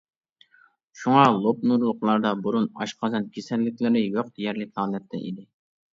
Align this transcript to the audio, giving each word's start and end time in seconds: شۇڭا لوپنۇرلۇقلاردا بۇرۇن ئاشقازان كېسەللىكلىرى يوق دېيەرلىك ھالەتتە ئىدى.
شۇڭا 1.01 1.25
لوپنۇرلۇقلاردا 1.43 2.31
بۇرۇن 2.47 2.67
ئاشقازان 2.79 3.31
كېسەللىكلىرى 3.37 4.03
يوق 4.07 4.35
دېيەرلىك 4.39 4.73
ھالەتتە 4.83 5.23
ئىدى. 5.29 5.51